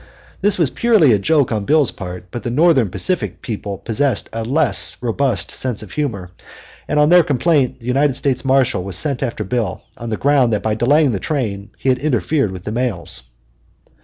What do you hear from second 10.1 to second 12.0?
ground that by delaying the train he had